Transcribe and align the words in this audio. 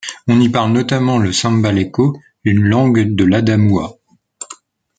On 0.27 0.39
y 0.39 0.49
parle 0.49 0.71
notamment 0.71 1.19
le 1.19 1.31
samba 1.31 1.71
leko, 1.71 2.19
une 2.43 2.63
langue 2.63 3.13
de 3.15 3.23
l'Adamoua. 3.23 3.99